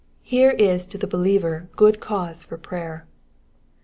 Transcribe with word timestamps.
Here 0.23 0.49
is 0.49 0.87
to 0.87 0.97
the 0.97 1.05
believer 1.05 1.69
good 1.75 1.99
cause 1.99 2.43
for 2.43 2.57
prayer. 2.57 3.05